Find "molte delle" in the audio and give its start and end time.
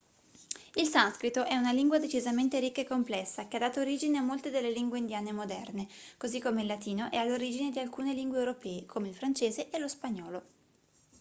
4.23-4.71